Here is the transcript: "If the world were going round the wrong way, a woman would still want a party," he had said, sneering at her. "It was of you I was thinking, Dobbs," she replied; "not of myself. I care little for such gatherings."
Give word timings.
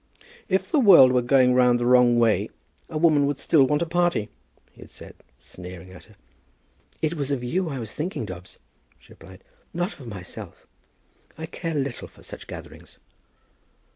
"If 0.49 0.71
the 0.71 0.79
world 0.79 1.11
were 1.11 1.21
going 1.21 1.53
round 1.53 1.79
the 1.79 1.85
wrong 1.85 2.17
way, 2.17 2.49
a 2.89 2.97
woman 2.97 3.27
would 3.27 3.37
still 3.37 3.65
want 3.67 3.83
a 3.83 3.85
party," 3.85 4.29
he 4.71 4.81
had 4.81 4.89
said, 4.89 5.13
sneering 5.37 5.91
at 5.91 6.05
her. 6.05 6.15
"It 7.03 7.13
was 7.13 7.29
of 7.29 7.43
you 7.43 7.69
I 7.69 7.77
was 7.77 7.93
thinking, 7.93 8.25
Dobbs," 8.25 8.57
she 8.97 9.13
replied; 9.13 9.43
"not 9.75 9.93
of 9.99 10.07
myself. 10.07 10.65
I 11.37 11.45
care 11.45 11.75
little 11.75 12.07
for 12.07 12.23
such 12.23 12.47
gatherings." 12.47 12.97